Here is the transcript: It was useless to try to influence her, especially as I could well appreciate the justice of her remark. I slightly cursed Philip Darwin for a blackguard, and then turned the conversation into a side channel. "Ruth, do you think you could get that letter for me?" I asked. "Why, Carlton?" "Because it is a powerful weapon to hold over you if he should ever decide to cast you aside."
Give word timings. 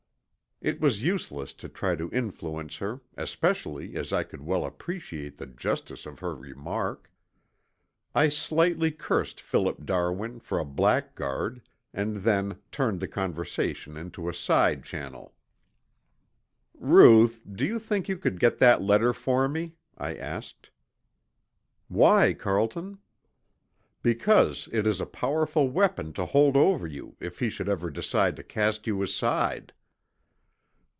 It 0.63 0.79
was 0.79 1.01
useless 1.03 1.55
to 1.55 1.67
try 1.67 1.95
to 1.95 2.11
influence 2.11 2.77
her, 2.77 3.01
especially 3.17 3.95
as 3.95 4.13
I 4.13 4.21
could 4.21 4.41
well 4.43 4.63
appreciate 4.63 5.37
the 5.37 5.47
justice 5.47 6.05
of 6.05 6.19
her 6.19 6.35
remark. 6.35 7.09
I 8.13 8.29
slightly 8.29 8.91
cursed 8.91 9.41
Philip 9.41 9.87
Darwin 9.87 10.39
for 10.39 10.59
a 10.59 10.63
blackguard, 10.63 11.63
and 11.95 12.17
then 12.17 12.59
turned 12.71 12.99
the 12.99 13.07
conversation 13.07 13.97
into 13.97 14.29
a 14.29 14.35
side 14.35 14.83
channel. 14.83 15.33
"Ruth, 16.75 17.41
do 17.51 17.65
you 17.65 17.79
think 17.79 18.07
you 18.07 18.15
could 18.19 18.39
get 18.39 18.59
that 18.59 18.83
letter 18.83 19.13
for 19.13 19.47
me?" 19.49 19.77
I 19.97 20.13
asked. 20.15 20.69
"Why, 21.87 22.33
Carlton?" 22.35 22.99
"Because 24.03 24.69
it 24.71 24.85
is 24.85 25.01
a 25.01 25.07
powerful 25.07 25.71
weapon 25.71 26.13
to 26.13 26.25
hold 26.27 26.55
over 26.55 26.85
you 26.85 27.17
if 27.19 27.39
he 27.39 27.49
should 27.49 27.67
ever 27.67 27.89
decide 27.89 28.35
to 28.35 28.43
cast 28.43 28.85
you 28.85 29.01
aside." 29.01 29.73